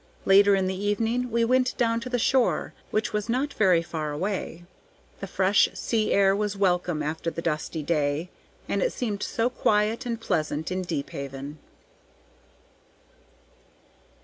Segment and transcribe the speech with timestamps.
[0.25, 4.11] Later in the evening we went down to the shore, which was not very far
[4.11, 4.63] away;
[5.19, 8.31] the fresh sea air was welcome after the dusty day,
[8.67, 11.59] and it seemed so quiet and pleasant in Deephaven.